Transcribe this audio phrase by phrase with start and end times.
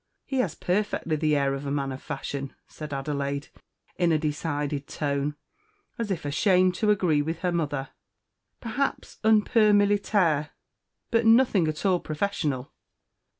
[0.25, 3.49] "He has perfectly the air of a man of fashion," said Adelaide,
[3.97, 5.35] in a decided tone,
[5.99, 7.89] as if ashamed to agree with her mother.
[8.59, 10.53] "Perhaps un peu militaire,
[11.11, 12.71] but nothing at all professional."